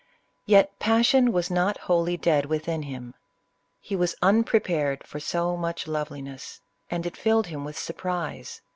Yet 0.47 0.79
passion 0.79 1.31
was 1.31 1.51
not 1.51 1.77
wholly 1.85 2.17
dead 2.17 2.47
within 2.47 2.81
him. 2.81 3.13
He 3.79 3.95
was 3.95 4.15
unprepared 4.23 5.05
for 5.05 5.19
so 5.19 5.55
much 5.55 5.87
loveliness, 5.87 6.59
and 6.89 7.05
it 7.05 7.15
filled 7.15 7.45
him 7.45 7.63
with 7.63 7.77
surprise. 7.77 8.63